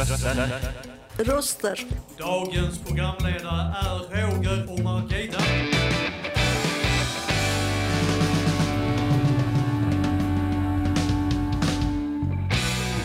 [0.00, 1.86] Röster.
[2.18, 5.38] Dagens programledare är Roger och Margita.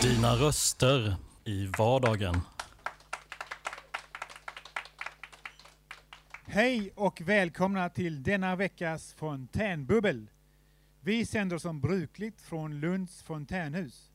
[0.02, 2.40] Dina röster i vardagen.
[6.46, 10.30] Hej och välkomna till denna veckas fontänbubbel.
[11.00, 14.05] Vi sänder som brukligt från Lunds fontänhus.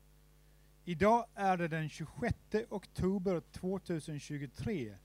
[0.86, 2.36] Idag är det den 26
[2.70, 4.98] oktober 2023.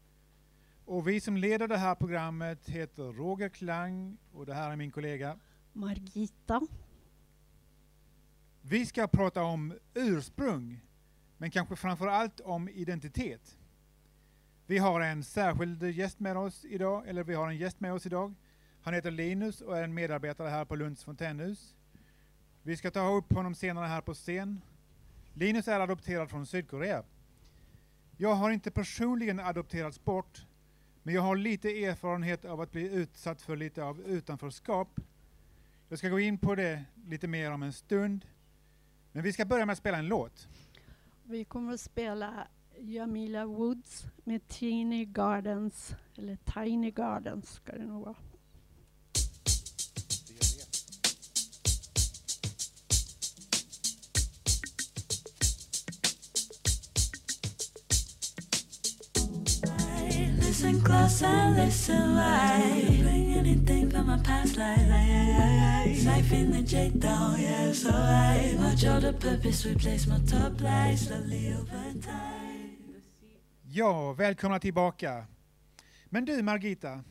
[0.85, 4.91] Och vi som leder det här programmet heter Roger Klang och det här är min
[4.91, 5.39] kollega.
[5.73, 6.61] Margita.
[8.63, 10.81] Vi ska prata om ursprung,
[11.37, 13.59] men kanske framför allt om identitet.
[14.67, 18.07] Vi har en särskild gäst med oss idag, eller vi har en gäst med oss
[18.07, 18.35] idag.
[18.83, 21.75] Han heter Linus och är en medarbetare här på Lunds fontänhus.
[22.63, 24.61] Vi ska ta upp honom senare här på scen.
[25.39, 27.03] Linus är adopterad från Sydkorea.
[28.17, 30.47] Jag har inte personligen adopterats bort,
[31.03, 35.01] men jag har lite erfarenhet av att bli utsatt för lite av utanförskap.
[35.89, 38.27] Jag ska gå in på det lite mer om en stund.
[39.13, 40.49] Men vi ska börja med att spela en låt.
[41.25, 48.05] Vi kommer att spela Jamila Woods med Tiny Gardens, eller Tiny Gardens ska det nog
[48.05, 48.17] vara.
[60.89, 63.03] Listen close and listen right.
[63.03, 66.07] Bring anything from my past life.
[66.07, 68.55] Life in the Jade down, yeah, it's alright.
[68.59, 73.03] Watch all the purpose replace my top light slowly over time.
[73.63, 75.27] Ja, välkomna tillbaka.
[76.11, 77.05] Men du Margita,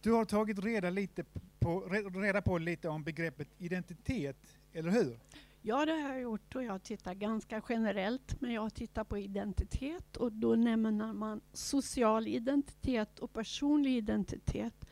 [0.00, 1.24] du har tagit reda, lite
[1.58, 1.80] på,
[2.14, 4.36] reda på lite om begreppet identitet,
[4.72, 5.18] eller hur?
[5.64, 10.16] Ja, det har jag gjort och jag tittar ganska generellt, men jag tittar på identitet
[10.16, 14.84] och då nämner man social identitet och personlig identitet.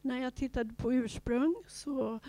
[0.00, 2.20] När jag tittade på ursprung så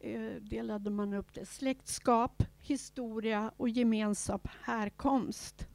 [0.00, 5.66] eh, delade man upp det släktskap, historia och gemensam härkomst.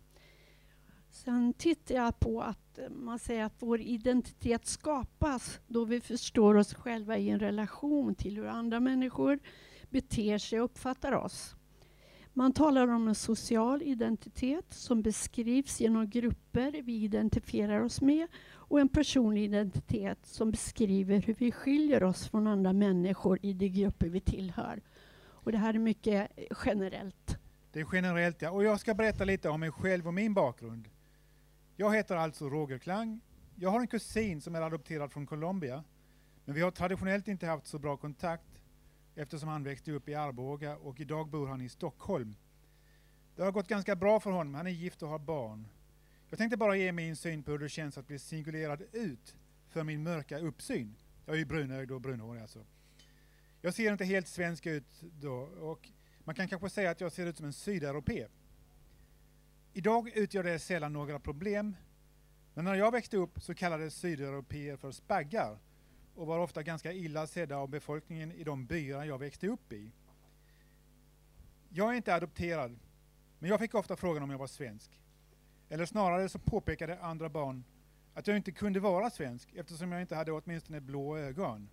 [1.10, 6.56] Sen tittar jag på att eh, man säger att vår identitet skapas då vi förstår
[6.56, 9.40] oss själva i en relation till hur andra människor
[9.90, 11.56] beter sig och uppfattar oss.
[12.38, 18.80] Man talar om en social identitet som beskrivs genom grupper vi identifierar oss med och
[18.80, 24.10] en personlig identitet som beskriver hur vi skiljer oss från andra människor i de grupper
[24.10, 24.82] vi tillhör.
[25.26, 26.32] Och det här är mycket
[26.66, 27.38] generellt.
[27.72, 28.52] Det är generellt ja.
[28.52, 30.90] Och jag ska berätta lite om mig själv och min bakgrund.
[31.76, 33.22] Jag heter alltså Roger Klang.
[33.56, 35.84] Jag har en kusin som är adopterad från Colombia.
[36.46, 38.57] Men vi har traditionellt inte haft så bra kontakt
[39.18, 42.36] eftersom han växte upp i Arboga och idag bor han i Stockholm.
[43.36, 44.54] Det har gått ganska bra för honom.
[44.54, 45.68] Han är gift och har barn.
[46.30, 49.36] Jag tänkte bara ge min syn på hur det känns att bli singulerad ut
[49.68, 50.96] för min mörka uppsyn.
[51.26, 52.66] Jag är ju brunögd och brunhårig alltså.
[53.62, 55.90] Jag ser inte helt svensk ut då och
[56.20, 58.28] man kan kanske säga att jag ser ut som en sydeuropé.
[59.74, 61.76] Idag utgör det sällan några problem,
[62.54, 65.60] men när jag växte upp så kallades sydeuropeer för spaggar
[66.18, 69.92] och var ofta ganska illa sedda av befolkningen i de byar jag växte upp i.
[71.70, 72.80] Jag är inte adopterad,
[73.40, 75.02] men jag fick ofta frågan om jag var svensk.
[75.70, 77.64] Eller snarare så påpekade andra barn
[78.14, 81.70] att jag inte kunde vara svensk eftersom jag inte hade åtminstone blå ögon.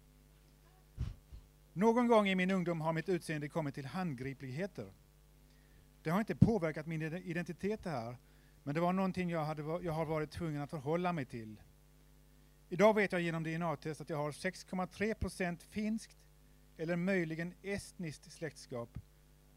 [1.73, 4.93] Någon gång i min ungdom har mitt utseende kommit till handgripligheter.
[6.03, 8.17] Det har inte påverkat min identitet det här,
[8.63, 11.57] men det var någonting jag, hade, jag har varit tvungen att förhålla mig till.
[12.75, 16.17] Idag vet jag genom DNA-test att jag har 6,3% finskt
[16.77, 18.99] eller möjligen estniskt släktskap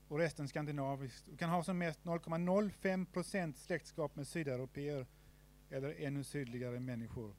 [0.08, 5.06] och resten skandinaviskt och kan ha som mest 0,05% släktskap med sydeuropeer
[5.70, 7.36] eller ännu sydligare människor.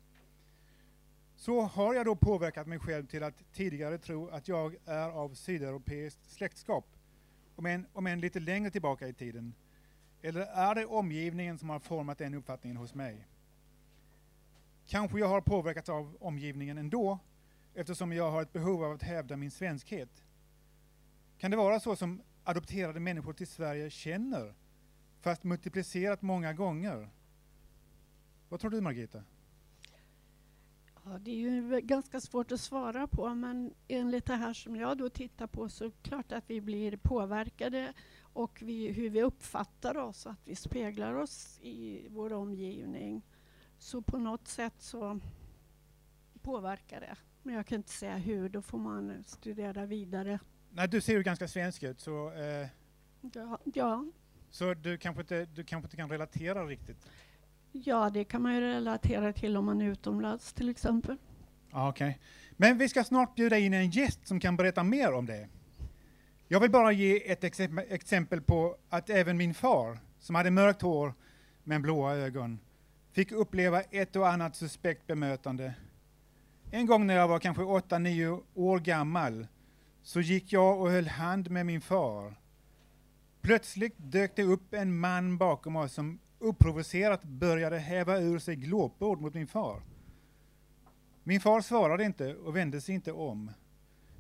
[1.37, 5.35] Så har jag då påverkat mig själv till att tidigare tro att jag är av
[5.35, 6.87] sydeuropeiskt släktskap,
[7.57, 9.55] om än, om än lite längre tillbaka i tiden.
[10.23, 13.27] Eller är det omgivningen som har format den uppfattningen hos mig?
[14.89, 17.19] Kanske jag har påverkats av omgivningen ändå,
[17.75, 20.25] eftersom jag har ett behov av att hävda min svenskhet.
[21.39, 24.55] Kan det vara så som adopterade människor till Sverige känner,
[25.21, 27.09] fast multiplicerat många gånger?
[28.49, 29.23] Vad tror du Margita?
[31.05, 34.99] Ja, det är ju ganska svårt att svara på, men enligt det här som jag
[34.99, 39.23] då tittar på så är det klart att vi blir påverkade och vi, hur vi
[39.23, 43.23] uppfattar oss, att vi speglar oss i vår omgivning.
[43.79, 45.21] Så på något sätt så
[46.43, 47.17] påverkar det.
[47.43, 50.39] Men jag kan inte säga hur, då får man studera vidare.
[50.71, 52.67] Nej, du ser ju ganska svensk ut, så, eh,
[53.35, 54.05] Ja, ja,
[54.51, 57.11] så du, kanske inte, du kanske inte kan relatera riktigt.
[57.73, 61.17] ja, det kan man ju relatera till om man är utomlands till exempel.
[61.73, 62.21] Okej.
[62.57, 65.49] Men vi ska snart bjuda in en gäst som kan berätta mer om det.
[66.49, 70.83] Jag vill bara ge ett exem- exempel på att även min far, som hade mörkt
[70.83, 71.15] hår
[71.65, 72.59] men blåa ögon,
[73.19, 75.75] fick uppleva ett och annat suspekt bemötande.
[76.71, 79.47] En gång när jag var kanske 8-9 år gammal
[80.03, 82.35] så gick jag och höll hand med min far.
[83.41, 89.21] Plötsligt dök det upp en man bakom oss som oprovocerat började häva ur sig glåpord
[89.21, 89.83] mot min far.
[91.23, 93.51] Min far svarade inte och vände sig inte om.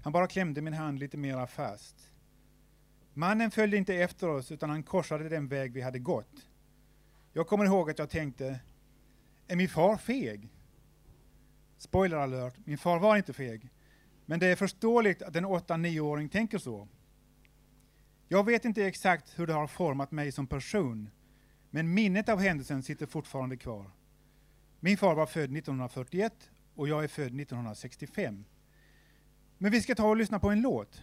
[0.02, 2.12] Han bara klämde min hand lite mera fast.
[3.14, 6.48] Mannen följde inte efter oss utan han korsade den väg vi hade gått.
[7.32, 8.60] Jag kommer ihåg att jag tänkte,
[9.48, 10.48] är min far feg?
[11.78, 13.70] Spoiler alert, min far var inte feg.
[14.26, 16.88] Men det är förståeligt att en 8-9-åring tänker så.
[18.28, 21.10] Jag vet inte exakt hur det har format mig som person,
[21.70, 23.90] men minnet av händelsen sitter fortfarande kvar.
[24.80, 28.44] Min far var född 1941 och jag är född 1965.
[29.58, 31.02] Men vi ska ta och lyssna på en låt.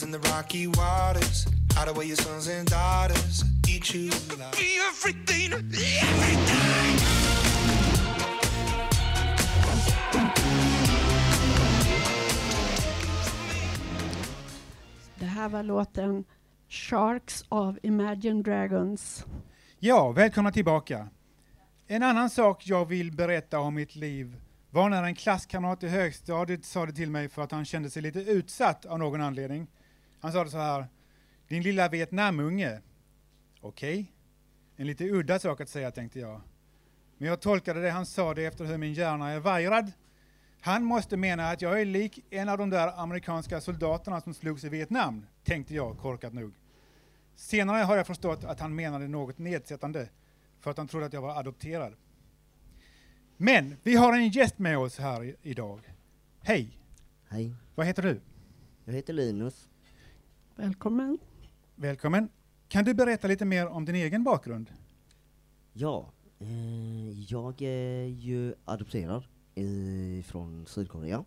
[0.00, 1.46] Is in the rocky waters.
[1.76, 4.52] Out of where your sons and daughters eat you alive.
[4.52, 6.96] Be everything, everything.
[15.18, 16.24] Det här var låten
[16.68, 19.24] Sharks av Imagine Dragons.
[19.78, 21.08] Ja, välkomna tillbaka.
[21.86, 24.36] En annan sak jag vill berätta om mitt liv
[24.70, 28.02] var när en klasskamrat i högstadiet sa det till mig för att han kände sig
[28.02, 29.66] lite utsatt av någon anledning.
[30.20, 30.86] Han sa det så här,
[31.48, 32.80] din lilla Vietnamunge.
[33.60, 34.12] Okej,
[34.76, 36.40] en lite udda sak att säga tänkte jag.
[37.18, 39.92] Men jag tolkade det han sa det efter hur min hjärna är vajrad.
[40.60, 44.64] Han måste mena att jag är lik en av de där amerikanska soldaterna som slogs
[44.64, 46.52] i Vietnam, tänkte jag korkat nog.
[47.34, 50.08] Senare har jag förstått att han menade något nedsättande
[50.60, 51.94] för att han trodde att jag var adopterad.
[53.36, 55.94] Men vi har en gäst med oss här idag.
[56.42, 56.78] Hej,
[57.28, 58.20] Hej, vad heter du?
[58.84, 59.69] jag heter Linus.
[60.60, 61.18] Välkommen.
[61.74, 62.28] Välkommen.
[62.68, 64.70] Kan du berätta lite mer om din egen bakgrund?
[65.72, 69.24] Ja, eh, jag är ju adopterad
[69.54, 71.24] eh, från Sydkorea.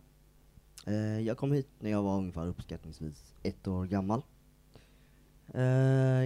[0.88, 4.22] Eh, jag kom hit när jag var ungefär uppskattningsvis ett år gammal.
[5.54, 5.64] Eh,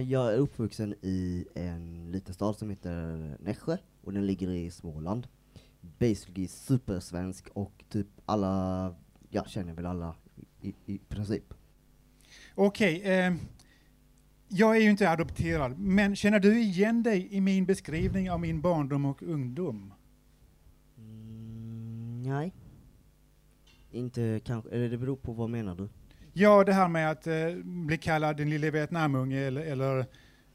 [0.00, 5.26] jag är uppvuxen i en liten stad som heter Nässjö och den ligger i Småland.
[5.80, 8.94] Basically supersvensk och typ alla,
[9.30, 10.14] jag känner väl alla
[10.60, 11.54] i, i princip.
[12.60, 13.34] Okej, eh,
[14.48, 18.60] jag är ju inte adopterad, men känner du igen dig i min beskrivning av min
[18.60, 19.94] barndom och ungdom?
[20.98, 22.54] Mm, nej.
[23.90, 25.88] Inte kanske, eller det beror på vad menar du?
[26.32, 29.98] Ja, det här med att eh, bli kallad den lille Vietnamunge eller, eller,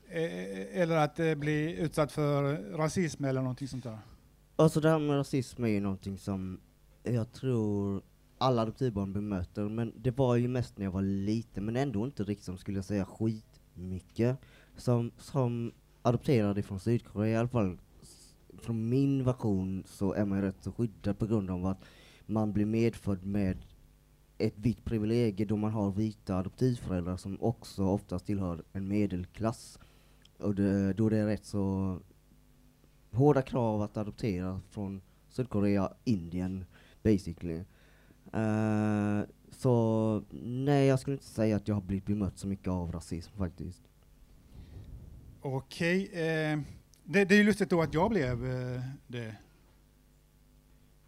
[0.10, 4.00] eh, eller att eh, bli utsatt för rasism eller någonting sånt där.
[4.56, 6.60] Alltså det här med rasism är ju någonting som
[7.04, 8.01] jag tror
[8.44, 12.24] alla adoptivbarn bemöter, men det var ju mest när jag var liten, men ändå inte
[12.24, 14.40] riktigt som skulle jag säga skitmycket.
[14.78, 15.72] Som, som
[16.02, 17.78] adopterad från Sydkorea i alla fall,
[18.58, 21.84] från min version så är man ju rätt så skyddad på grund av att
[22.26, 23.58] man blir medfödd med
[24.38, 29.80] ett vitt privilegium då man har vita adoptivföräldrar som också oftast tillhör en medelklass.
[30.38, 32.00] Och det, då det är rätt så
[33.12, 36.66] hårda krav att adoptera från Sydkorea, Indien,
[37.04, 37.64] basically.
[38.34, 42.92] Eh, så nej, jag skulle inte säga att jag har blivit bemött så mycket av
[42.92, 43.82] rasism faktiskt.
[45.42, 46.60] Okej, eh,
[47.03, 49.36] det, det är ju lustigt då att jag blev eh, det.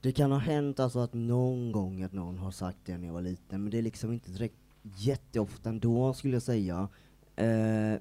[0.02, 3.14] Det kan ha hänt alltså att någon gång att någon har sagt det när jag
[3.14, 6.90] var liten, men det är liksom inte direkt jätteofta ändå skulle jag säga.
[7.36, 8.00] Eh,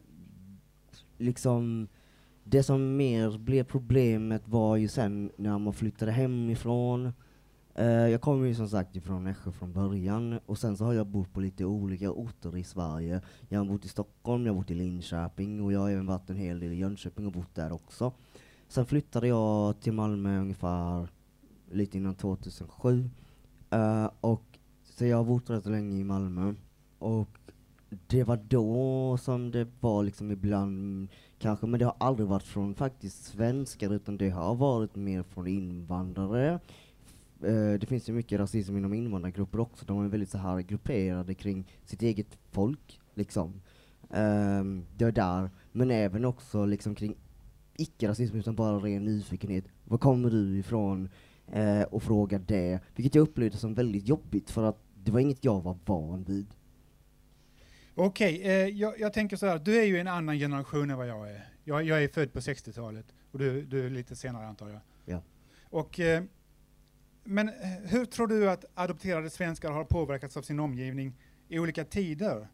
[1.19, 1.89] liksom,
[2.45, 7.13] det som mer blev problemet var ju sen när man flyttade hemifrån.
[7.79, 11.07] Uh, jag kommer ju som sagt ifrån Nässjö från början, och sen så har jag
[11.07, 13.21] bott på lite olika orter i Sverige.
[13.49, 16.31] Jag har bott i Stockholm, jag har bott i Linköping, och jag har även varit
[16.31, 18.13] en hel del i Jönköping och bott där också.
[18.69, 21.09] Sen flyttade jag till Malmö ungefär
[21.71, 23.11] lite innan 2007.
[23.75, 26.55] Uh, eh, och, så jag har bott rätt länge i Malmö.
[26.99, 27.39] Och
[28.07, 32.75] det var då som det var liksom ibland, kanske, men det har aldrig varit från
[32.75, 36.61] faktiskt svenskar, utan det har varit mer från invandrare.
[37.45, 41.35] Eh, det finns ju mycket rasism inom invandrargrupper också, de är väldigt så här grupperade
[41.35, 43.61] kring sitt eget folk, liksom.
[44.11, 47.17] Ehm, det är där, men även också liksom kring
[47.77, 49.65] icke-rasism utan bara ren nyfikenhet.
[49.85, 51.09] Var kommer du ifrån?
[51.53, 52.81] Eh, och fråga det.
[52.95, 56.47] Vilket jag upplevde som väldigt jobbigt för att det var inget jag var van vid.
[57.95, 61.09] Okej, eh, jag, jag tänker så här, du är ju en annan generation än vad
[61.09, 61.49] jag är.
[61.65, 64.81] Jag, jag är född på 60-talet och du, du är lite senare antar jag.
[65.05, 65.23] Ja.
[65.65, 66.23] Och, eh,
[67.25, 67.55] men eh,
[67.85, 71.17] hur tror du att adopterade svenskar har påverkats av sin omgivning
[71.49, 72.49] i olika tider?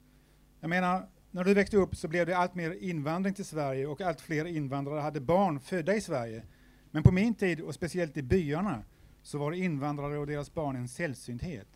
[0.61, 4.01] Jag menar, när du växte upp så blev det allt mer invandring till Sverige och
[4.01, 6.43] allt fler invandrare hade barn födda i Sverige.
[6.91, 8.83] Men på min tid, och speciellt i byarna,
[9.23, 11.69] så var invandrare och deras barn en sällsynthet.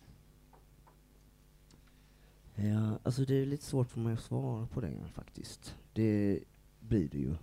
[2.55, 5.75] Ja, alltså det är lite svårt för mig att svara på det faktiskt.
[5.93, 6.39] Det
[6.79, 7.35] blir det ju.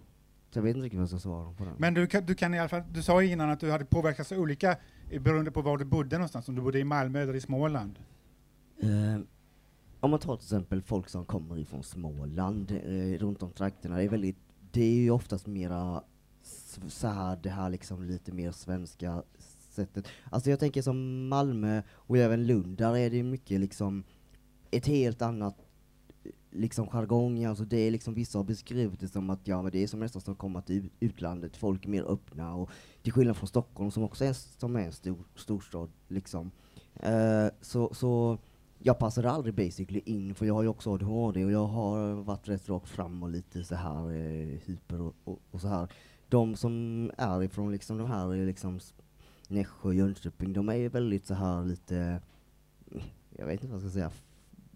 [0.51, 1.75] Så jag vet inte riktigt vad jag ska svara på den.
[1.79, 4.33] Men du kan, du kan i alla fall, du sa innan att du hade påverkats
[4.33, 4.77] olika eh,
[5.13, 7.99] Eh, beroende på var du bodde någonstans, om du bodde i Malmö eller i Småland.
[8.81, 9.21] Eh,
[10.01, 14.03] om man tar till exempel folk som kommer ifrån Småland, eh, runt om trakterna, det
[14.03, 14.39] är väldigt,
[14.71, 16.03] det är ju oftast mera
[16.89, 19.23] så här, det här liksom lite mer svenska
[19.71, 20.07] sättet.
[20.31, 24.05] Alltså jag tänker som Malmö och även Lund, där är det mycket liksom
[24.71, 25.57] ett helt annat
[26.51, 29.83] liksom jargong, alltså det är liksom vissa har beskrivit det som att ja men det
[29.83, 32.71] är som nästan som att komma till utlandet, folk är mer öppna och
[33.03, 36.51] till skillnad från Stockholm som också är, som är en stor, storstad liksom.
[36.95, 38.39] Eh, så, så
[38.79, 42.49] jag passade aldrig basically in för jag har ju också ADHD och jag har varit
[42.49, 45.93] rätt rakt fram och lite så här eh, hyper och, och, och så här.
[46.29, 48.81] De som är ifrån liksom de här eh, liksom
[49.49, 52.21] Nässjö och Jönköping, de är ju väldigt så här lite,
[53.37, 54.11] jag vet inte vad jag ska säga,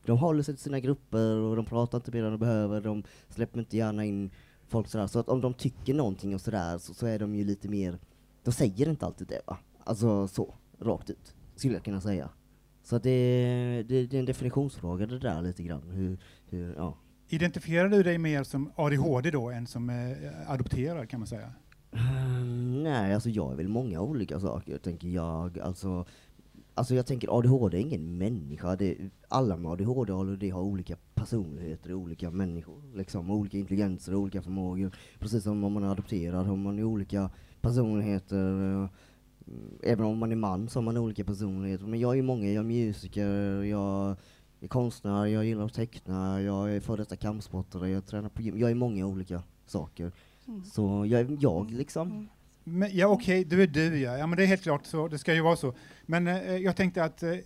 [0.06, 3.02] de håller sig till sina grupper och de pratar inte mer än de behöver, de
[3.28, 4.30] släpper inte gärna in
[4.68, 5.06] folk sådär.
[5.06, 7.98] Så att om de tycker någonting och sådär så, så är de ju lite mer,
[8.42, 9.58] de säger inte alltid det va?
[9.84, 12.30] Alltså så, rakt ut, skulle jag kunna säga.
[12.82, 15.90] Så att det, det, det är en definitionsfråga det där lite grann.
[15.90, 16.96] Hur, hur, ja.
[17.28, 21.52] Identifierar du dig mer som ADHD då än som eh, adopterad kan man säga?
[21.92, 25.58] Ehm, nej, alltså jag är väl många olika saker, tänker jag.
[25.58, 26.04] Alltså,
[26.76, 28.76] alltså jag tänker ADHD är ingen människa.
[28.76, 28.96] Det,
[29.28, 34.42] alla med ADHD och ADHD har olika personligheter, olika människor, liksom, olika intelligenser och olika
[34.42, 34.96] förmågor.
[35.18, 37.30] Precis som om man är adopterad har man ju olika
[37.60, 38.82] personligheter.
[38.82, 38.88] eh,
[39.82, 41.86] Även om man är man så har man olika personligheter.
[41.86, 44.16] Men jag är många, jag är musiker, jag
[44.60, 48.58] är konstnär, jag gillar att teckna, jag är före detta kampsportare, jag tränar på gym.
[48.58, 50.12] Jag är många olika saker.
[50.48, 50.64] Mm.
[50.64, 52.28] Så jag är jag liksom.
[52.68, 54.18] Men, ja okej, du är du ja.
[54.18, 54.26] ja.
[54.26, 55.74] men det är helt klart så, det ska ju vara så.
[56.06, 57.40] Men eh, eh jag tänkte att eh, eh,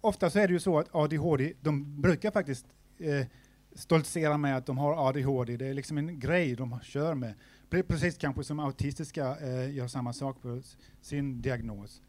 [0.00, 2.66] ofta så är det ju så att ADHD, de brukar faktiskt
[2.98, 3.26] eh,
[3.74, 5.56] stoltsera med att de har ADHD.
[5.56, 7.34] Det är liksom en grej de kör med.
[7.70, 10.62] Precis kanske som autistiska eh, gör samma sak på
[11.00, 12.02] sin diagnos.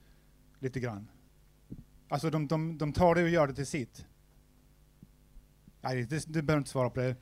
[0.59, 1.07] Lite grann.
[2.07, 4.05] Alltså de, de, de tar det och gör det till sitt.
[5.81, 7.15] Nej, det, du behöver inte svara på det.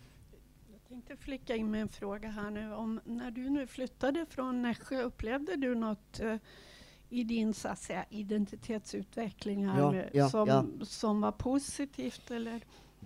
[0.88, 2.74] Jag tänkte flicka in med en fråga här nu.
[2.74, 6.36] Om, när du nu flyttade från Nässjö, upplevde du något eh,
[7.10, 10.66] i din så att säga, identitetsutveckling här Ja, nu ja, som, ja.
[10.82, 12.32] som var positivt?
[12.32, 12.62] Eller?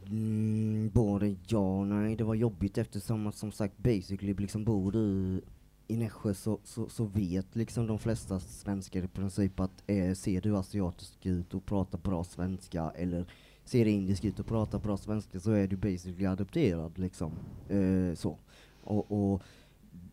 [0.06, 2.16] Mm, både ja och nej.
[2.16, 5.42] Det var jobbigt eftersom att som sagt basically liksom bor du
[5.88, 10.42] i Nässjö så, så, så vet liksom de flesta svenskar i princip att eh, ser
[10.42, 13.26] du asiatisk ut och pratar bra svenska eller
[13.70, 17.32] ser indisk ut och pratar bra svenska så är du basically adopterad liksom.
[17.70, 18.38] Eh, så.
[18.84, 19.44] Och, och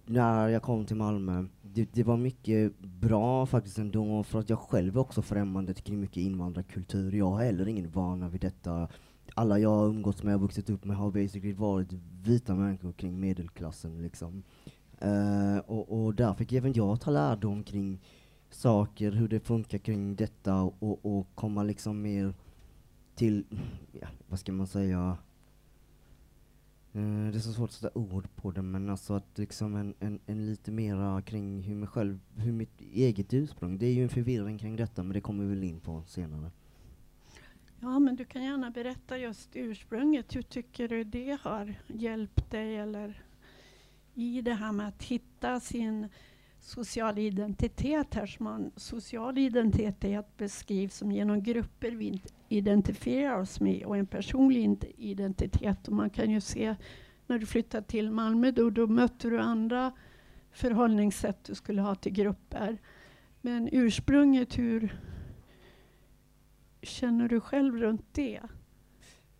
[0.06, 4.58] när jag kom till Malmö, det, det var mycket bra faktiskt ändå för att jag
[4.58, 7.12] själv är också främmande kring mycket invandrarkultur.
[7.12, 8.88] Jag har heller ingen vana vid detta
[9.34, 13.20] alla jag har umgåtts med och vuxit upp med har basically varit vita människor kring
[13.20, 14.42] medelklassen liksom.
[14.98, 18.00] Eh, och, och där fick även jag ta lärdom kring
[18.50, 22.34] saker, hur det funkar kring detta och, och komma liksom mer
[23.16, 23.44] till,
[23.92, 25.18] ja, vad ska man säga,
[26.92, 29.94] eh, det är så svårt att sätta ord på det men alltså att liksom en,
[30.00, 34.02] en, en lite mera kring hur mig själv, hur mitt eget ursprung, det är ju
[34.02, 36.50] en förvirring kring detta men det kommer vi väl in på senare.
[37.80, 40.36] Ja, men du kan gärna berätta just ursprunget.
[40.36, 43.22] Hur tycker du det har hjälpt dig eller
[44.14, 46.08] i det här med att hitta sin
[46.66, 53.84] social identitet här som man, social identitet beskrivs som genom grupper vi identifierar oss med
[53.84, 55.88] och en personlig identitet.
[55.88, 56.76] Och man kan ju se
[57.26, 59.92] när du flyttade till Malmö då, då mötte du andra
[60.52, 62.78] förhållningssätt du skulle ha till grupper.
[63.40, 65.00] Men ursprunget, hur
[66.82, 68.40] känner du själv runt det?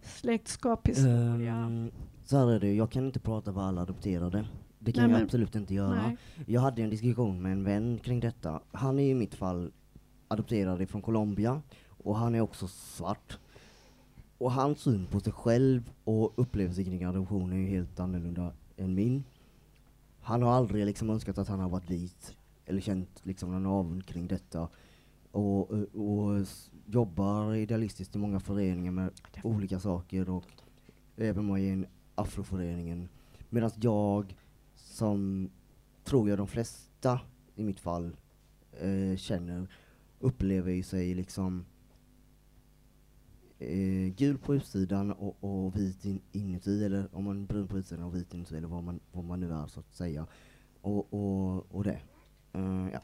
[0.02, 1.54] Släktskap, historia?
[1.54, 1.90] Ehm,
[2.24, 4.46] så här är det, jag kan inte prata för alla adopterade.
[4.86, 6.02] Det kan Nej, jag men- absolut inte göra.
[6.02, 6.16] Nej.
[6.46, 8.60] Jag hade en diskussion med en vän kring detta.
[8.72, 9.72] Han är i mitt fall
[10.28, 13.38] adopterad från Colombia och han är också svart.
[14.38, 18.94] Och hans syn på sig själv och upplevelse kring adoption är ju helt annorlunda än
[18.94, 19.24] min.
[20.20, 24.06] han har aldrig liksom önskat att han har varit vit, eller känt liksom någon avund
[24.06, 24.68] kring detta.
[25.30, 29.10] Och, och, s- jobbar idealistiskt i många föreningar med
[29.42, 30.44] olika saker och
[31.16, 33.08] även med i en afroföreningen.
[33.48, 34.36] Medan jag,
[34.96, 35.50] som
[36.04, 37.20] tror jag de flesta
[37.54, 38.16] i mitt fall
[38.72, 39.68] eh, känner,
[40.20, 41.64] upplever ju sig liksom
[43.58, 47.78] eh, gul på utsidan och, och vit in, inuti, eller om man är brun på
[47.78, 50.26] utsidan och vit inuti, eller vad man, vad man nu är så att säga.
[50.80, 52.00] Och, och, och det.
[52.52, 53.00] Eh, ja.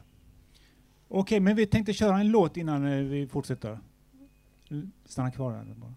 [1.07, 3.79] Okej, men vi tänkte köra en låt innan eh, vi fortsätter.
[5.05, 5.93] Stanna kvar där bara.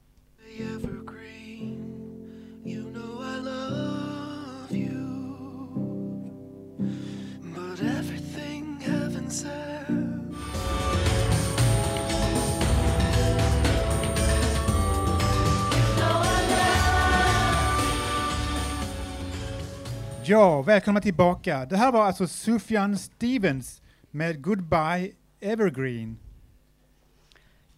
[20.28, 21.66] Ja, välkomna tillbaka.
[21.66, 26.18] Det här var alltså Sufjan Stevens med Goodbye Evergreen.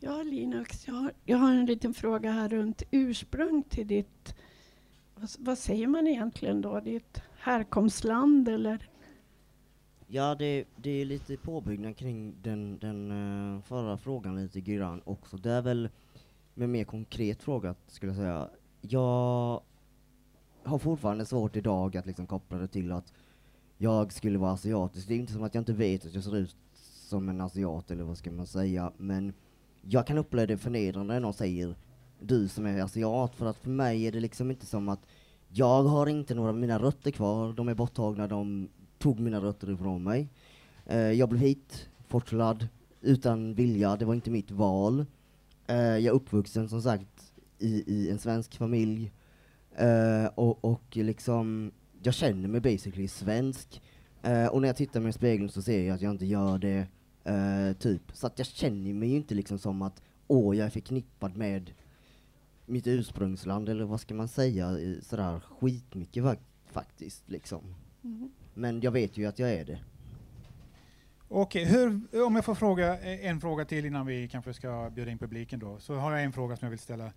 [0.01, 4.35] Ja, Linux, jag har, jag har en liten fråga här runt ursprung till ditt,
[5.15, 8.89] vad, vad säger man egentligen då, ditt härkomstland eller?
[10.11, 15.37] Ja, det, det är lite påbyggnad kring den, den uh, förra frågan lite grann också.
[15.37, 15.89] Det är väl
[16.55, 18.49] med mer konkret fråga skulle jag säga.
[18.81, 19.61] Jag
[20.63, 23.13] har fortfarande svårt idag att liksom koppla det till att
[23.79, 25.09] jag skulle vara asiatisk.
[25.09, 26.57] Det är inte som att jag inte vet att jag ser ut
[27.09, 29.33] som en asiat eller vad ska man säga, men
[29.83, 31.75] jag kan uppleva det förnedrande när någon säger
[32.21, 35.07] du som är asiat, för att för mig är det liksom inte som att
[35.49, 39.73] jag har inte några av mina rötter kvar, de är borttagna, de tog mina rötter
[39.73, 40.29] ifrån mig.
[40.87, 42.69] Eh, jag blev hit, forslad,
[43.01, 45.07] utan vilja, det var inte mitt val.
[45.67, 49.13] Eh, jag är uppvuxen som sagt i, i en svensk familj,
[49.77, 53.83] eh, och, och liksom, jag känner mig basically svensk.
[54.23, 56.59] Eh, och när jag tittar mig i spegeln så ser jag att jag inte gör
[56.59, 56.87] det,
[57.25, 58.03] eh, typ.
[58.13, 61.71] Så att jag känner mig ju inte liksom som att, åh, jag är förknippad med
[62.67, 66.25] mitt ursprungsland, eller vad ska man säga, eh, sådär skitmycket
[66.67, 67.75] faktiskt, liksom.
[68.05, 68.31] Mm.
[68.59, 69.79] Men jag vet ju att jag är det.
[71.29, 75.11] Okej, hur, om jag får fråga eh, en fråga till innan vi kanske ska bjuda
[75.11, 77.13] in publiken då, så har jag en fråga som jag vill ställa.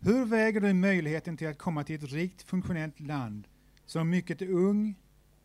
[0.00, 3.48] Hur väger du möjligheten till att komma till ett rikt funktionellt land
[3.86, 4.94] som mycket ung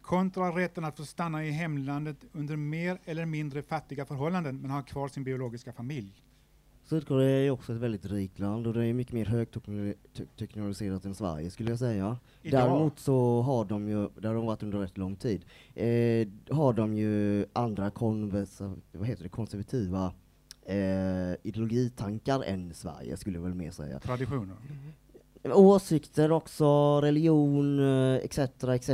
[0.02, 4.82] kontra rätten att få stanna i hemlandet under mer eller mindre fattiga förhållanden men ha
[4.82, 6.27] kvar sin biologiska familj?
[6.90, 11.16] Sydkorea är ju också ett väldigt rikt land och det är mycket mer högteknologiserat än
[11.16, 12.18] Sverige skulle jag säga.
[12.42, 12.62] Idag.
[12.62, 15.46] Däremot så har de ju, det har de varit under rätt lång tid,
[15.76, 20.14] eh, har de ju andra konversa, vad heter det, konservativa
[20.66, 24.00] eh, ideologitankar än Sverige skulle jag väl mer säga.
[24.00, 24.56] Traditioner.
[25.44, 28.90] Åsikter också, religion, eh, etc, etc,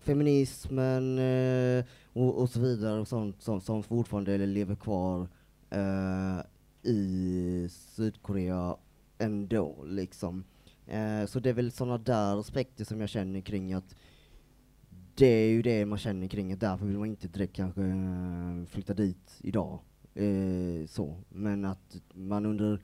[0.00, 5.28] feminismen eh, och, och så vidare och sånt som, som fortfarande lever kvar
[5.70, 6.40] eh,
[6.82, 8.76] i Sydkorea
[9.18, 10.44] ändå liksom.
[10.86, 13.96] Eh, så det är väl sådana där aspekter som jag känner kring att
[15.14, 18.64] det är ju det man känner kring att därför vill man inte direkt kanske eh,
[18.66, 19.78] flytta dit idag.
[20.14, 21.16] Eh, så.
[21.28, 22.80] Men att man under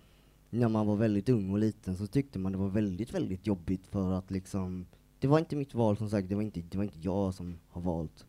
[0.50, 3.86] när man var väldigt ung och liten så tyckte man det var väldigt, väldigt jobbigt
[3.86, 4.86] för att liksom,
[5.18, 7.58] det var inte mitt val som sagt, det var inte, det var inte jag som
[7.68, 8.26] har valt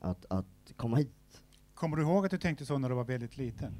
[0.00, 1.42] att, att komma hit.
[1.74, 3.74] Kommer du ihåg att du tänkte så när du var väldigt liten?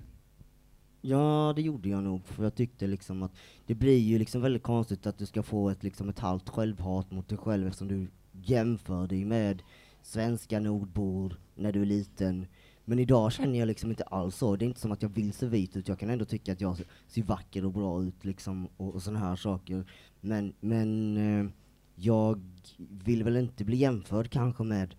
[1.01, 3.33] Ja, det gjorde jag nog, för jag tyckte liksom att
[3.67, 7.11] det blir ju liksom väldigt konstigt att du ska få ett, liksom ett halvt självhat
[7.11, 9.63] mot dig själv eftersom du jämför dig med
[10.03, 12.47] svenska nordbor när du är liten.
[12.85, 14.57] Men idag känner jag liksom inte alls så.
[14.57, 16.61] Det är inte som att jag vill se vit ut, jag kan ändå tycka att
[16.61, 19.85] jag ser- vacker och bra ut liksom och, och sådana här saker.
[20.21, 21.51] Men, men eh,
[21.95, 22.41] jag
[22.79, 24.95] vill väl inte bli jämförd kanske med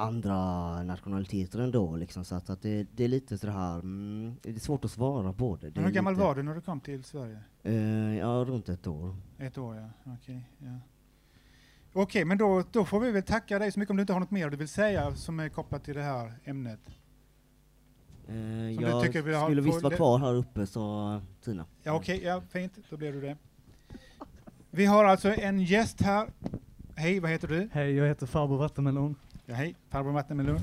[0.00, 4.50] andra nationaliteter ändå liksom, så att, att det, det är lite så här, mm, det
[4.50, 5.70] är svårt att svara på det.
[5.70, 7.38] det hur gammal lite, var du när du kom till Sverige?
[7.62, 9.16] Eh, ja, runt ett år.
[9.38, 10.12] Ett år, ja.
[10.12, 10.78] Okej, ja.
[11.92, 14.20] Okej, men då, då får vi väl tacka dig så mycket om du inte har
[14.20, 16.80] något mer du vill säga som är kopplat till det här ämnet.
[18.28, 21.66] Eh, du jag tycker vi har- skulle visst vara kvar här uppe, sa Tina.
[21.82, 22.78] Ja, okej, ja, fint.
[22.90, 23.36] Då blir du det.
[24.70, 26.28] Vi har alltså en gäst här.
[26.96, 27.68] Hej, vad heter du?
[27.72, 29.14] Hej, jag heter farbror Vattenmelon.
[29.50, 30.60] Ja, hej, farbror Vattenmelon.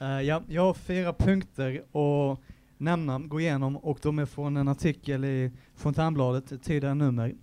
[0.00, 2.38] Eh, ja, jag har fyra punkter att
[2.78, 7.34] nämna, gå igenom och de är från en artikel i Fontänbladet, tidigare nummer.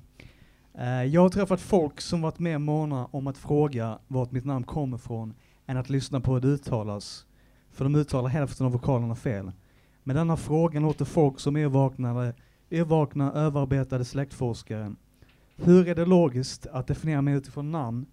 [0.80, 4.66] Uh, jag har träffat folk som varit mer måna om att fråga vart mitt namn
[4.66, 5.34] kommer ifrån
[5.66, 7.26] än att lyssna på hur det uttalas.
[7.72, 9.52] För de uttalar hälften av vokalerna fel.
[10.04, 12.34] Med denna frågan låter folk som yrvaknade,
[12.72, 14.96] yrvakna, överarbetade släktforskare.
[15.56, 18.06] Hur är det logiskt att definiera mig utifrån namn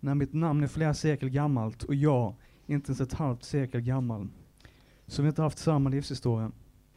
[0.00, 2.34] när mitt namn är flera sekel gammalt och jag
[2.66, 4.28] inte ens ett halvt sekel gammal.
[5.06, 6.52] Så vi inte haft samma livshistoria.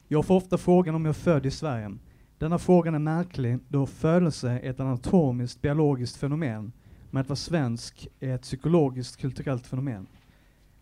[0.08, 1.98] Jag får ofta frågan om jag är född i Sverige.
[2.38, 6.72] Denna frågan är märklig då födelse är ett anatomiskt biologiskt fenomen,
[7.12, 10.08] men att vara svensk är ett psykologiskt kulturellt fenomen.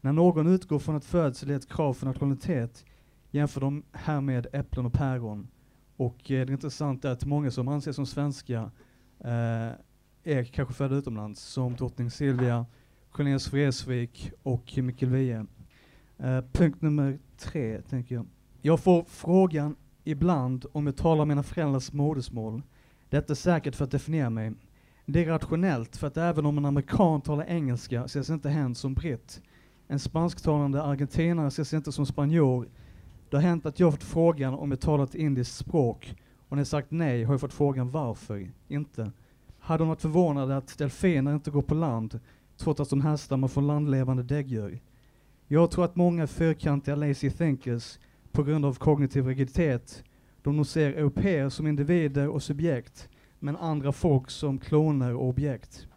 [0.02, 2.86] När någon utgår från att födsel är ett krav för nationalitet
[3.32, 5.48] jämför de härmed äpplen och päron.
[5.98, 8.72] Och eh, det intressanta är att många som anses som svenska
[9.20, 9.72] eh,
[10.24, 12.66] är kanske födda utomlands, som drottning Silvia,
[13.12, 15.46] Cornelis Vreeswijk och Mikkel Wiehe.
[16.24, 18.26] Uh, punkt nummer tre, tänker jag.
[18.62, 22.62] Jag får frågan ibland om jag talar mina föräldrars modersmål.
[23.10, 24.54] Detta är säkert för att definiera mig.
[25.06, 28.94] Det är rationellt, för att även om en amerikan talar engelska ses inte hen som
[28.94, 29.42] britt.
[29.88, 32.70] En spansktalande argentinare ses inte som spanjor.
[33.30, 36.16] Det har hänt att jag fått frågan om jag talar ett indiskt språk,
[36.50, 39.12] och när jag sagt nej har jag fått frågan varför inte.
[39.64, 42.20] Hade hon varit förvånad att delfiner inte går på land,
[42.58, 44.80] trots att de härstammar från landlevande däggdjur.
[45.48, 48.00] Jag tror att många fyrkantiga lazy thinkers,
[48.32, 50.04] på grund av kognitiv rigiditet,
[50.44, 55.88] de nog ser europeer som individer och subjekt, men andra folk som kloner och objekt.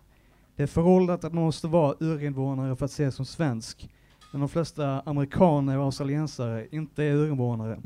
[0.56, 3.90] Det är föråldrat att man måste vara urinvånare för att ses som svensk,
[4.32, 7.80] men de flesta amerikaner och australiensare inte är urinvånare.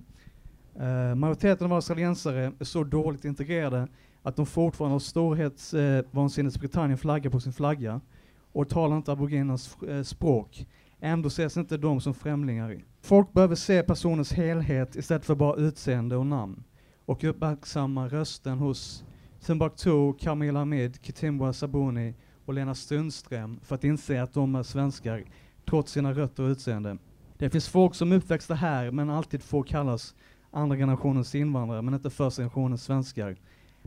[0.80, 3.88] Uh, majoriteten av australiensare är så dåligt integrerade
[4.28, 8.00] att de fortfarande har storhetsvansinnets eh, Britannien flagga på sin flagga
[8.52, 10.66] och talar inte aboriginernas eh, språk.
[11.00, 12.84] Ändå ses inte de som främlingar.
[13.00, 16.64] Folk behöver se personens helhet istället för bara utseende och namn
[17.04, 19.04] och uppmärksamma rösten hos
[19.40, 22.14] Timbuktu, Camilla Hamid, Kitimbwa Sabuni
[22.44, 25.24] och Lena Sundström för att inse att de är svenskar
[25.68, 26.98] trots sina rötter och utseende.
[27.38, 30.14] Det finns folk som uppväxta här men alltid får kallas
[30.50, 33.36] andra generationens invandrare men inte första generationens svenskar.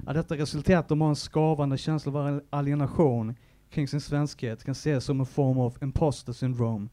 [0.05, 3.35] Att detta resulterat att de har en skavande känsla av alienation
[3.69, 6.89] kring sin svenskhet kan ses som en form av imposter syndrome.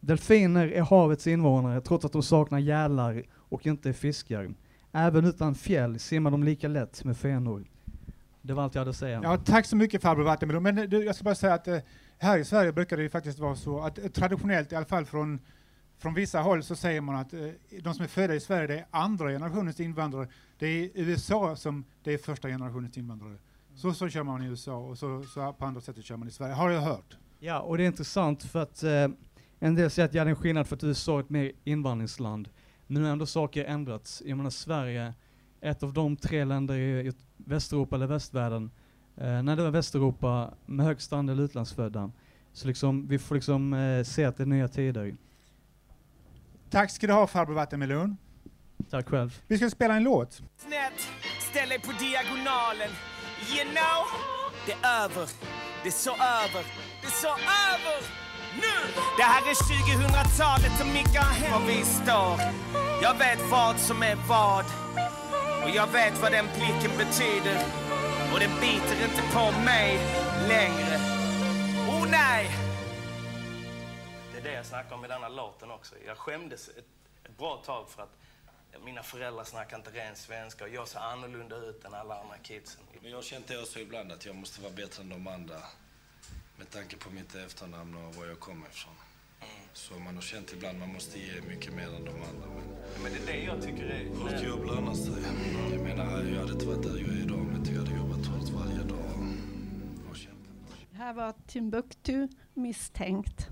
[0.00, 4.54] Delfiner är havets invånare trots att de saknar gälar och inte är fiskar.
[4.92, 7.64] Även utan fjäll simmar de lika lätt med fenor.
[8.42, 9.20] Det var allt jag hade att säga.
[9.22, 10.62] Ja, tack så mycket farbror Vattenmelon.
[10.62, 11.78] Men eh, du, jag ska bara säga att eh,
[12.18, 15.04] här i Sverige brukar det ju faktiskt vara så att eh, traditionellt, i alla fall
[15.04, 15.40] från,
[15.98, 17.40] från vissa håll, så säger man att eh,
[17.82, 20.28] de som är födda i Sverige, det är andra generationens invandrare.
[20.58, 23.36] Det är i USA som det är första generationens invandrare.
[23.74, 26.30] Så, så kör man i USA och så, så på andra sättet kör man i
[26.30, 27.16] Sverige, har jag hört.
[27.38, 29.08] Ja, och det är intressant för att eh,
[29.58, 31.52] en del säger att ja, det är en skillnad för att USA är ett mer
[31.64, 32.48] invandringsland.
[32.86, 34.22] Men nu har ändå saker ändrats.
[34.26, 35.14] Jag menar Sverige,
[35.60, 38.70] ett av de tre länder i Västeuropa eller västvärlden,
[39.16, 42.10] eh, när det var Västeuropa med högst andel utlandsfödda.
[42.52, 45.16] Så liksom, vi får liksom eh, se att det är nya tider.
[46.72, 48.16] Tack ska du ha farbror Vattenmelon.
[48.90, 49.40] Tack själv.
[49.46, 50.32] Vi ska spela en låt.
[50.34, 51.08] Snett,
[51.50, 52.90] ställ dig på diagonalen.
[53.54, 54.02] You know,
[54.66, 55.28] det är över.
[55.82, 56.62] Det är så över.
[57.00, 57.32] Det är så
[57.72, 57.98] över.
[58.54, 58.76] Nu!
[59.18, 61.52] Det här är 2000-talet och mycket har hänt.
[61.52, 62.34] Var vi står.
[63.02, 64.64] Jag vet vad som är vad.
[65.64, 67.56] Och jag vet vad den blicken betyder.
[68.32, 69.98] Och den biter inte på mig
[70.48, 70.96] längre.
[71.88, 72.61] Oh nej!
[74.72, 75.94] Snackar om i denna låten också.
[76.06, 76.84] Jag skämdes ett,
[77.24, 78.16] ett bra tag för att
[78.84, 82.82] mina föräldrar snackar inte ren svenska och jag ser annorlunda ut än alla andra kidsen.
[83.02, 85.56] Men jag har känt det också ibland att jag måste vara bättre än de andra.
[86.56, 88.94] Med tanke på mitt efternamn och var jag kommer ifrån.
[89.40, 89.52] Mm.
[89.72, 92.46] Så man har känt ibland man måste ge mycket mer än de andra.
[92.46, 94.08] Men, men det är det jag tycker är...
[94.08, 95.22] Hårt jobb lönar sig.
[95.70, 98.26] Jag menar, jag hade inte varit där jag är idag om inte jag hade jobbat
[98.26, 99.36] hårt varje dag.
[100.10, 100.76] Och kämpat.
[100.90, 103.51] Det här var Timbuktu misstänkt.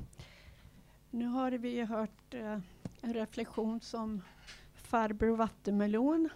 [1.11, 2.59] Nu har vi hört eh,
[3.01, 4.23] en reflektion som
[4.75, 6.29] farbror Vattenmelon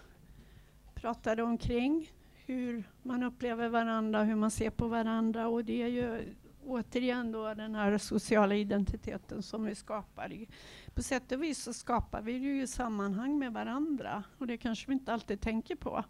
[0.95, 2.11] pratade omkring
[2.47, 6.35] hur man upplever varandra, hur man ser på varandra och det är ju
[6.67, 10.47] återigen då den här sociala identiteten som vi skapar.
[10.95, 14.93] På sätt och vis så skapar vi ju sammanhang med varandra och det kanske vi
[14.93, 16.05] inte alltid tänker på.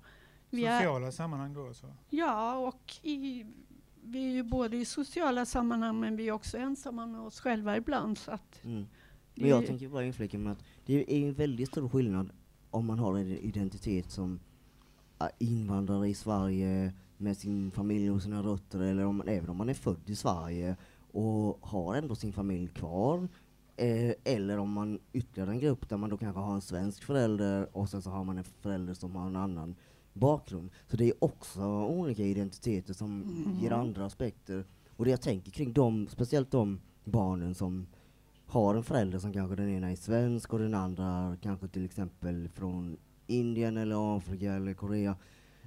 [0.51, 1.75] Vi sociala är, sammanhang då?
[1.75, 1.87] Så.
[2.11, 3.47] Ja, och i,
[4.05, 7.77] vi är ju både i sociala sammanhang men vi är också ensamma med oss själva
[7.77, 8.19] ibland.
[8.19, 8.87] Så mm.
[9.35, 12.31] Men jag tänker bara inflika med att det är en väldigt stor skillnad
[12.71, 14.41] om man har en identitet som
[15.39, 19.75] invandrare i Sverige med sin familj och sina rötter eller om, även om man är
[19.75, 20.77] född i Sverige
[21.13, 23.29] och har ändå sin familj kvar
[23.77, 27.77] eh, eller om man ytterligare en grupp där man då kanske har en svensk förälder
[27.77, 29.75] och sen så har man en förälder som har en annan
[30.15, 30.71] bakgrund.
[30.87, 33.59] Så det är också olika identiteter som mm.
[33.63, 34.65] ger andra aspekter.
[34.97, 37.87] Och det jag tänker kring dem, speciellt de barnen som
[38.47, 42.49] har en förälder som kanske den ena är svensk och den andra kanske till exempel
[42.49, 42.97] från
[43.27, 45.17] Indien eller Afrika eller Korea.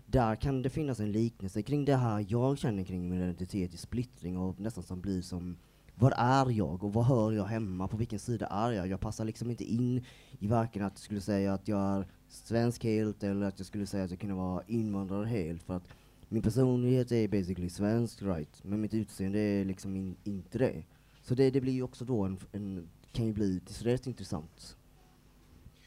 [0.06, 3.78] där kan det finnas en liknelse kring det här jag känner kring min identitet i
[3.78, 5.58] splittring och nästan som blir som
[6.00, 7.88] vad är jag och vad hör jag hemma?
[7.88, 8.88] På vilken sida är jag?
[8.88, 10.06] Jag passar liksom inte in
[10.40, 13.86] i varken att jag skulle säga att jag är svensk helt eller att jag skulle
[13.86, 15.88] säga att jag kunde vara invandrare helt för att
[16.30, 20.84] min personlighet är basically svensk right, men mitt utseende är liksom in, inte det.
[21.22, 24.78] Så det, det blir ju också då en, en kan ju bli rätt intressant.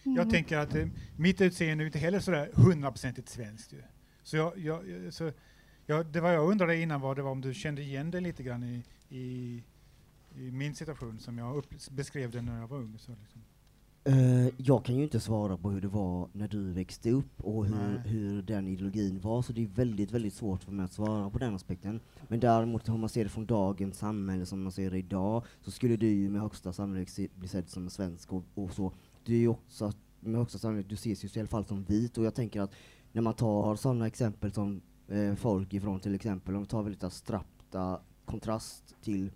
[0.02, 3.72] Jag tänker att eh, mitt utseende är inte heller sådär hundraprocentigt svenskt.
[3.72, 3.82] Ju.
[4.22, 5.32] Så, jag, jag, så
[5.86, 8.42] jag, det var jag undrade innan var det var om du kände igen dig lite
[8.42, 9.62] grann i, i,
[10.34, 12.98] i min situation som jag beskrev den när jag var ung.
[12.98, 13.42] Så liksom.
[14.04, 17.66] Eh, jag kan ju inte svara på hur det var när du växte upp och
[17.66, 21.30] hur, hur den ideologin var, så det är väldigt, väldigt svårt för mig att svara
[21.30, 22.00] på den aspekten.
[22.28, 25.70] Men däremot om man ser det från dagens samhälle som man ser det idag, så
[25.70, 28.92] skulle du ju med högsta sannolikhet bli sedd som svensk och, och så.
[29.24, 32.18] Du är ju också, med högsta sannolikhet, du ses ju i alla fall som vit,
[32.18, 32.74] och jag tänker att
[33.12, 37.04] när man tar sådana exempel som eh, folk ifrån till exempel, om vi tar väldigt
[37.04, 39.30] abstrakta kontrast till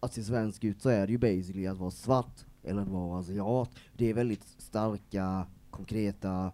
[0.00, 3.20] att se svensk ut så är det ju basically att vara svart eller att vara
[3.20, 3.70] asiat.
[3.96, 6.52] Det är väldigt starka, konkreta,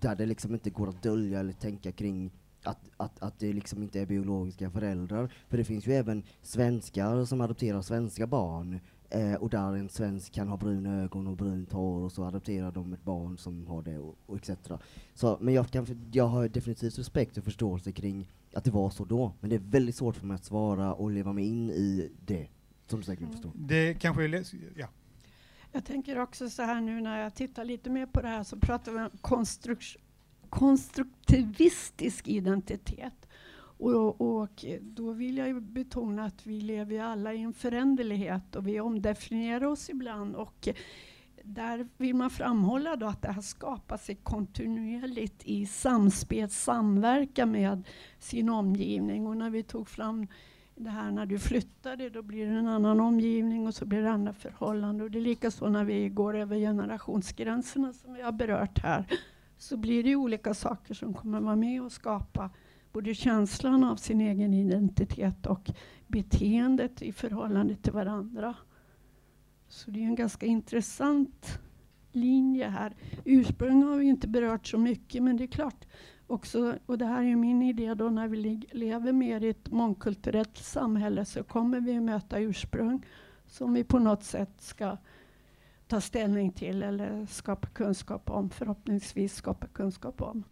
[0.00, 2.30] där det liksom inte går att dölja eller tänka kring
[2.62, 5.32] att, att, att det liksom inte är biologiska föräldrar.
[5.48, 8.80] För det finns ju även svenskar som adopterar svenska barn
[9.10, 12.72] eh, och där en svensk kan ha bruna ögon och brunt hår och så adopterar
[12.72, 14.50] de ett barn som har det och, och etc.
[15.14, 19.04] Så, men jag, kan, jag har definitivt respekt och förståelse kring att det var så
[19.04, 22.10] då, men det är väldigt svårt för mig att svara och leva mig in i
[22.26, 22.48] det,
[22.90, 23.52] som du säkert förstår.
[23.54, 24.44] Det kanske är
[24.76, 24.88] ja.
[25.72, 28.56] Jag tänker också så här nu när jag tittar lite mer på det här så
[28.56, 29.96] pratar vi om konstruk-
[30.50, 33.28] konstruktivistisk identitet.
[33.80, 38.56] Och, och då vill jag ju betona att vi lever ju alla i en föränderlighet
[38.56, 40.34] och vi omdefinierar oss ibland.
[40.34, 40.68] Och
[41.44, 47.88] där vill man framhålla då att det här skapar sig kontinuerligt i samspel, samverkan med
[48.18, 49.26] sin omgivning.
[49.26, 50.26] Och när vi tog fram
[50.84, 54.10] det här när du flyttade, då blir det en annan omgivning och så blir det
[54.10, 55.04] andra förhållanden.
[55.04, 59.06] Och det är likaså när vi går över generationsgränserna som vi har berört här.
[59.58, 62.50] Så blir det olika saker som kommer vara med och skapa
[62.92, 65.70] både känslan av sin egen identitet och
[66.06, 68.54] beteendet i förhållande till varandra.
[69.68, 71.58] Så det är en ganska intressant
[72.12, 72.96] linje här.
[73.24, 75.86] Ursprung har vi inte berört så mycket, men det är klart
[76.30, 79.70] också, och det här är ju min idé då, när vi lever mer i ett
[79.70, 83.06] mångkulturellt samhälle så kommer vi möta ursprung
[83.46, 84.96] som vi på något sätt ska
[85.86, 90.44] ta ställning till eller skapa kunskap om, förhoppningsvis skapa kunskap om.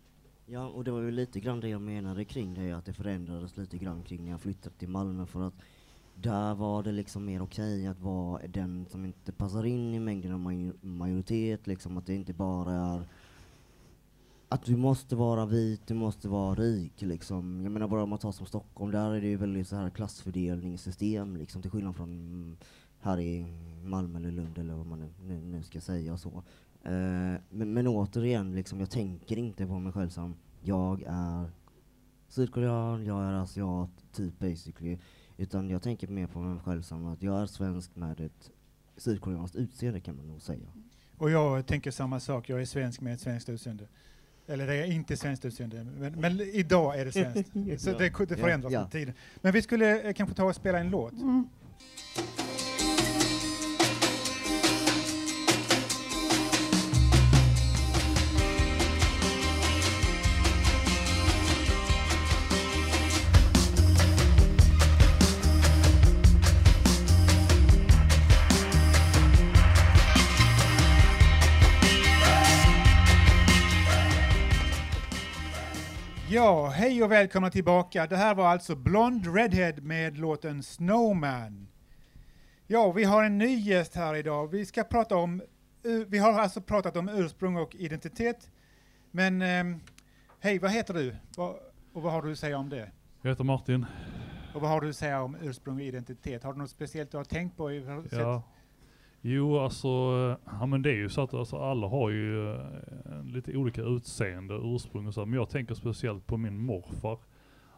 [0.46, 3.56] Ja, och det var ju lite grann det jag menade kring det, att det förändrades
[3.56, 5.54] lite grann kring när jag flyttade till Malmö för att
[6.14, 10.32] där var det liksom mer okej att vara den som inte passar in i mängden
[10.32, 10.40] av
[10.80, 13.02] majoritet, liksom att det inte bara är
[14.48, 17.60] att du måste vara vit, du måste vara rik liksom.
[17.62, 19.90] Jag menar bara om man tar som Stockholm, där är det ju väldigt så här
[19.90, 22.56] klassfördelningssystem liksom till skillnad från mm,
[23.00, 23.46] här i
[23.84, 26.42] Malmö eller Lund eller vad man nu, nu, nu ska säga och så.
[26.82, 31.50] Eh, men, men återigen, liksom, jag tänker inte på mig själv som jag är
[32.28, 34.98] sydkorean, jag är asiat, typ basically.
[35.36, 38.50] Utan jag tänker mer på mig själv som att jag är svensk med ett
[38.96, 40.68] sydkoreanskt utseende kan man nog säga.
[41.18, 43.88] Och jag tänker samma sak, jag är svensk med ett svenskt utseende.
[44.48, 47.52] Eller det är inte svenskt utseende, men, men idag är det svenskt.
[47.84, 48.90] Så det, det förändras Ja, med ja.
[48.90, 49.14] tiden.
[49.40, 51.12] Men vi skulle eh, kanske ta och spela en låt.
[51.12, 51.48] Mm.
[76.38, 78.06] Ja, hej och välkomna tillbaka.
[78.06, 81.68] Det här var alltså Blond Redhead med låten Snowman.
[82.66, 84.46] Ja, vi har en ny gäst här idag.
[84.46, 85.42] Vi ska prata om,
[86.06, 88.50] vi har alltså pratat om ursprung och identitet.
[89.10, 89.80] Men ehm,
[90.40, 91.16] hej, vad heter du?
[91.92, 92.90] Och vad har du att säga om det?
[93.22, 93.86] Jag heter Martin.
[94.54, 96.44] Och vad har du att säga om ursprung och identitet?
[96.44, 97.72] Har du något speciellt du har tänkt på?
[97.72, 98.42] I, har Ja.
[99.30, 103.24] Jo, alltså, eh, ja, men det är ju så att alltså, alla har ju eh,
[103.24, 107.18] lite olika utseende, ursprung och så, men jag tänker speciellt på min morfar.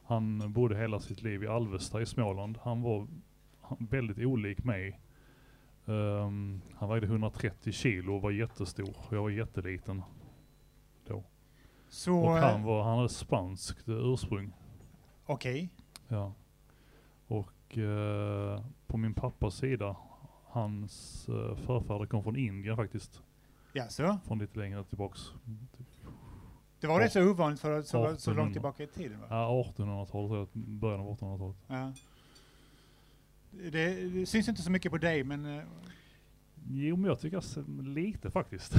[0.05, 2.59] Han bodde hela sitt liv i Alvesta i Småland.
[2.63, 3.07] Han var
[3.79, 5.01] väldigt olik mig.
[5.87, 8.97] Ehm, han vägde 130 kilo och var jättestor.
[9.11, 10.03] Jag var jätteliten
[11.07, 11.25] då.
[11.89, 14.53] Så, och eh, han, var, han hade spanskt eh, ursprung.
[15.27, 15.69] Okej.
[16.09, 16.33] Ja.
[17.27, 19.97] Och eh, på min pappas sida,
[20.51, 23.23] hans eh, förfäder kom från Indien faktiskt.
[23.73, 24.19] Jaså?
[24.27, 25.21] Från lite längre tillbaks.
[25.77, 25.87] Typ
[26.81, 28.43] Det var rätt så ovanligt för så, så 1800.
[28.43, 29.27] långt tillbaka i tiden va?
[29.31, 31.57] Ja, 1800-talet, tror jag, början av 1800-talet.
[31.67, 31.93] Ja.
[33.51, 35.65] Det, det syns inte så mycket på dig men eh,
[36.69, 38.75] Jo, men jag tycker jag ser lite faktiskt.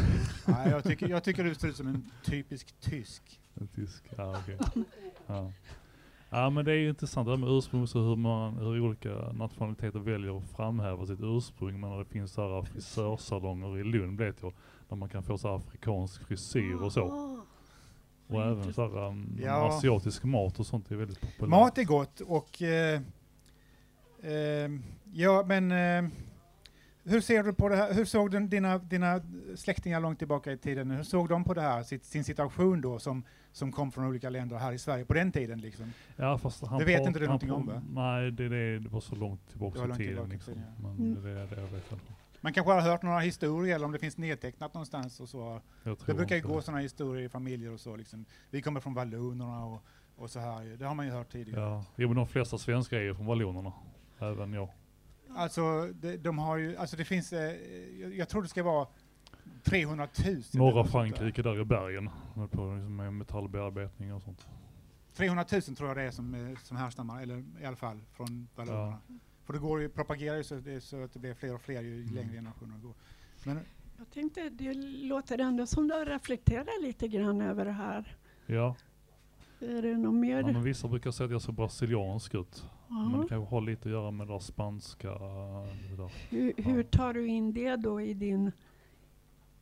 [0.48, 3.40] ja, jag, tycker, jag tycker du ser ut som en typisk tysk.
[3.54, 4.58] En tysk, ja okej.
[5.28, 5.52] Ja.
[6.32, 9.10] Ja men det är ju intressant det här med ursprung, så hur, man, hur olika
[9.32, 11.80] nationaliteter väljer att framhäva sitt ursprung.
[11.80, 14.54] Men det finns så här frisörsalonger i Lund vet jag,
[14.90, 17.38] där man kan få så här afrikansk frisyr och så.
[18.28, 19.68] Och även så här, um, Ja.
[19.68, 21.50] asiatisk mat och sånt är väldigt populärt.
[21.50, 23.02] Mat är gott och eh,
[24.24, 24.70] eh,
[25.14, 26.12] ja men eh,
[27.04, 27.94] hur ser du på det här?
[27.94, 29.22] Hur såg den, dina, dina
[29.56, 33.00] släktingar långt tillbaka i tiden, hur såg de på det här, sitt, sin situation då
[33.00, 35.94] som, som kom från olika länder här i Sverige på den tiden liksom?
[36.16, 37.82] Ja, fast han det vet inte du någonting om va?
[37.90, 40.30] Nej, det, det, det var så långt Det tillbaka i tiden.
[40.30, 40.54] Liksom.
[40.82, 41.24] Men Mm.
[41.24, 41.92] det det jag vet.
[42.44, 45.62] Man kanske har hört några historier eller om det finns nedtecknat någonstans och så.
[46.06, 46.62] Det brukar ju gå det.
[46.62, 48.26] sådana historier i familjer och så liksom.
[48.50, 49.84] Vi kommer från vallonerna och,
[50.16, 50.78] och så här.
[50.80, 51.62] Det har man ju hört tidigare.
[51.62, 53.74] Ja, jo, men de flesta svenskar är ju från vallonerna.
[54.20, 54.70] Även jag.
[55.36, 57.56] Alltså, de, de har ju, alltså det finns, eh,
[58.02, 58.88] jag, jag tror det ska vara
[59.64, 60.28] 300 000.
[60.28, 60.84] eller Norra.
[60.86, 62.10] Frankrike där i bergen.
[62.34, 64.48] På liksom med metallbearbetning och sånt.
[65.14, 68.48] 300 000 tror jag det är som, eh, som härstammar, eller i alla fall från
[68.56, 68.98] vallonerna.
[69.46, 71.82] För det går ju, propagerar ju så, det, så att det blir fler och fler
[71.82, 72.16] ju Mm.
[72.16, 72.94] längre generationer går.
[73.44, 73.60] Men
[73.98, 74.74] Jag tänkte, det
[75.04, 78.16] låter ändå som du reflekterar lite grann över det här.
[78.46, 78.76] Ja.
[79.60, 80.38] Är det något mer?
[80.42, 82.66] ja, men vissa brukar säga att jag ser brasiliansk ut.
[82.88, 83.10] Ja.
[83.12, 85.10] Men det kanske har lite att göra med det där spanska.
[85.10, 86.12] Det där.
[86.30, 88.52] hur, hur tar du in det då i din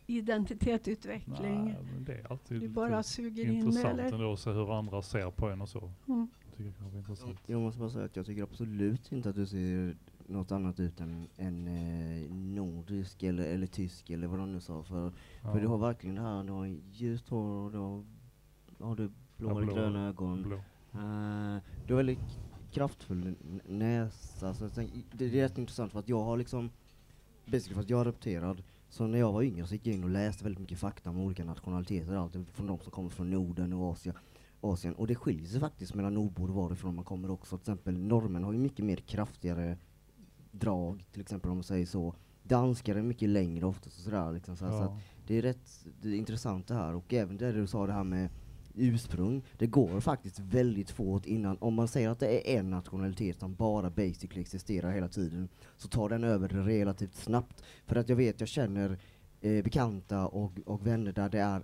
[0.09, 1.63] identitetsutveckling?
[1.65, 4.13] Nej, det är alltid Du bara suger in intressant eller?
[4.13, 5.91] ändå att se hur andra ser på en och så.
[6.07, 6.27] Mm.
[6.57, 7.39] Tycker jag intressant.
[7.45, 9.95] Jag måste bara säga att jag tycker absolut inte att du ser
[10.27, 14.83] något annat ut än, än eh, nordisk eller, eller tysk eller vad de nu sa.
[14.83, 15.11] För,
[15.43, 15.51] Ja.
[15.51, 18.03] för du har verkligen det här, du har ljust hår och du har,
[18.79, 20.43] har du blå Ja, blå- gröna ögon.
[20.43, 20.55] blå.
[20.93, 22.39] Eh, du har väldigt
[22.71, 23.35] kraftfull
[23.67, 24.53] näsa.
[24.53, 26.69] Så jag tänk, det, det är rätt intressant för att jag har liksom,
[27.45, 30.04] basically för att jag är adopterad, så när jag var yngre så gick jag in
[30.04, 33.73] och läste väldigt mycket fakta om olika nationaliteter, allt från de som kommer från Norden
[33.73, 34.15] och Asien.
[34.62, 34.93] Asien.
[34.93, 37.58] Och det skiljer sig faktiskt mellan nordbor och varifrån man kommer också.
[37.58, 39.78] Till exempel norrmän har ju mycket mer kraftigare
[40.52, 42.15] drag, till exempel om man säger så.
[42.43, 44.58] Danskar är mycket längre oftast och sådär liksom.
[44.58, 44.84] Så, så Ja.
[44.84, 46.95] att det är rätt det är intressant det här.
[46.95, 48.30] Och även det du sa det här med
[48.75, 49.43] ursprung.
[49.58, 53.55] Det går faktiskt väldigt fort innan, om man säger att det är en nationalitet som
[53.55, 57.63] bara basically existerar hela tiden, så tar den över det relativt snabbt.
[57.86, 58.97] För att jag vet, jag känner
[59.41, 61.63] eh, bekanta och, och vänner där det är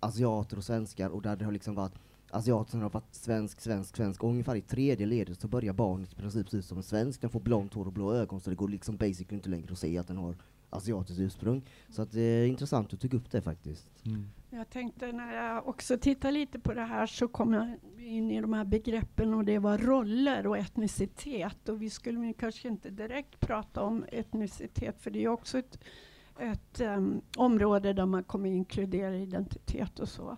[0.00, 1.94] asiater och svenskar och där det har liksom varit
[2.30, 6.12] asiater som har varit svensk, svensk, svensk och ungefär i tredje ledet så börjar barnet
[6.12, 7.20] i princip se ut som en svensk.
[7.20, 9.78] Den får blont hår och blå ögon så det går liksom basically inte längre att
[9.78, 10.36] se att den har
[10.70, 11.62] asiatiskt ursprung.
[11.88, 13.88] Så att det är intressant att du tog upp det faktiskt.
[14.04, 14.28] Mm.
[14.50, 18.40] Jag tänkte när jag också tittar lite på det här så kom jag in i
[18.40, 21.68] de här begreppen och det var roller och etnicitet.
[21.68, 25.78] Och vi skulle kanske inte direkt prata om etnicitet för det är också ett,
[26.38, 30.36] ett em, område där man kommer inkludera identitet och så.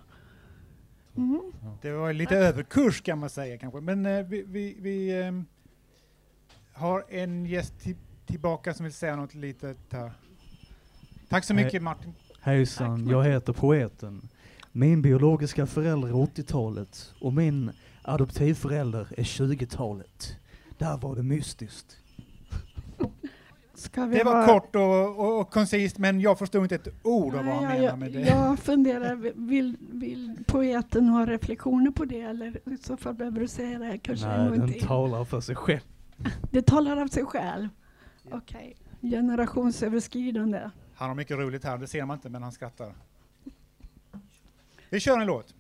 [1.16, 1.52] Mm.
[1.82, 3.80] Det var lite överkurs kan man säga kanske.
[3.80, 5.46] Men eh, vi, vi, vi ehm,
[6.72, 10.12] har en gäst ti- tillbaka som vill säga något litet här.
[11.28, 12.14] Tack så mycket Martin.
[12.40, 14.28] Hejsan, jag heter Poeten.
[14.72, 17.70] Min biologiska förälder är 80-talet och min
[18.02, 20.36] adoptivförälder är 20-talet.
[20.78, 21.96] Där var det mystiskt.
[23.74, 26.88] Ska vi Det var vara- kort och, och, och koncist men jag förstod inte ett
[27.02, 28.20] ord av vad han jag, med det.
[28.20, 29.14] jag funderar,
[29.48, 33.98] vill, vill poeten ha reflektioner på det eller i så fall behöver du säga det
[33.98, 34.82] kanske Nej, den till.
[34.86, 35.80] talar för sig själv.
[36.50, 37.68] Det talar av sig själv?
[38.32, 38.76] Okej.
[39.00, 40.70] Generationsöverskridande.
[40.98, 42.94] Han har mycket roligt här, det ser man inte men han skrattar.
[44.90, 45.54] Vi kör en låt.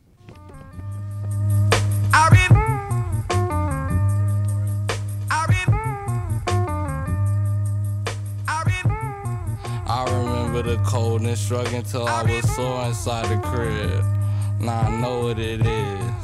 [9.90, 14.04] I remember the cold and struggling till I was sore inside the crib.
[14.60, 16.18] Now I know what it is.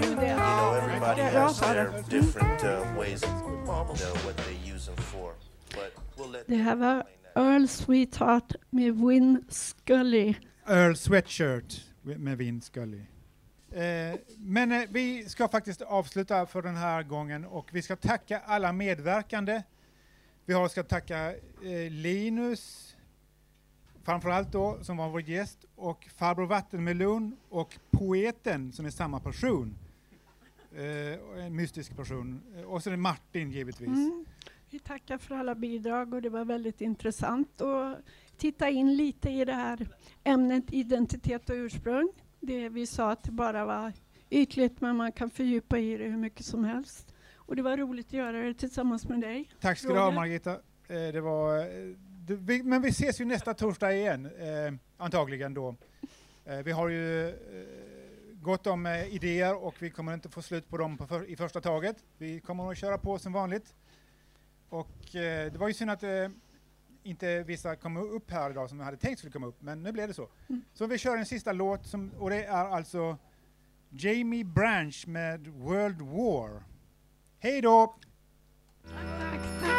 [0.00, 4.96] You know, everybody has their different uh, ways of you know, what they use them
[4.96, 5.34] for.
[6.46, 10.34] Det här var Earl Sweetheart med Win Scully.
[10.66, 13.02] Earl Sweatshirt med Vin Scully.
[13.70, 18.40] Eh, men eh, vi ska faktiskt avsluta för den här gången och vi ska tacka
[18.46, 19.62] alla medverkande.
[20.44, 22.96] Vi har ska tacka eh, Linus,
[24.04, 29.78] framförallt då, som var vår gäst, och farbror Vattenmelon och poeten som är samma person.
[30.72, 32.40] Eh, och en mystisk person.
[32.56, 33.88] Eh, och så är det Martin givetvis.
[33.88, 34.24] Mm.
[34.70, 37.98] Vi tackar för alla bidrag och det var väldigt intressant att
[38.36, 39.88] titta in lite i det här
[40.24, 42.12] ämnet identitet och ursprung.
[42.40, 43.92] Det vi sa att det bara var
[44.30, 47.14] ytligt men man kan fördjupa i det hur mycket som helst.
[47.36, 49.50] Och det var roligt att göra det tillsammans med dig.
[49.60, 50.10] Tack ska du ha.
[50.10, 50.50] Margita.
[50.52, 50.58] Eh,
[51.12, 51.64] Det var, eh,
[52.26, 55.74] det, men vi ses ju nästa torsdag igen, eh, antagligen då.
[56.64, 57.34] Vi har ju
[58.42, 61.60] gott om idéer och vi kommer inte få slut på dem på för, i första
[61.60, 61.96] taget.
[62.18, 63.74] Vi kommer att köra på som vanligt.
[64.68, 66.28] Och eh, det var ju synd att eh,
[67.02, 69.92] inte vissa kom upp här idag som jag hade tänkt skulle komma upp, men nu
[69.92, 70.28] blev det så.
[70.48, 70.62] Mm.
[70.74, 73.16] Så vi kör en sista låt som, och det är alltså
[73.90, 76.62] Jamie Branch med World War.
[77.38, 77.96] Hej då!
[78.82, 79.77] Tack,